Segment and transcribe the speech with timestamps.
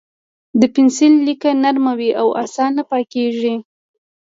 [0.59, 3.55] د پنسل لیکه نرم وي او اسانه پاکېږي.